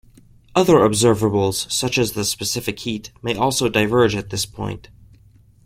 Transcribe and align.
Other 0.55 0.77
observables, 0.77 1.71
such 1.71 1.99
as 1.99 2.13
the 2.13 2.25
specific 2.25 2.79
heat, 2.79 3.11
may 3.21 3.35
also 3.35 3.69
diverge 3.69 4.15
at 4.15 4.31
this 4.31 4.47
point. 4.47 4.89